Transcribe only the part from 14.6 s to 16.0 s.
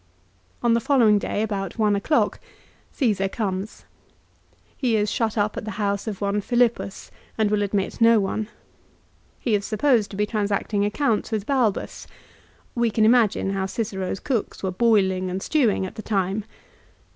were boil ing and stewing at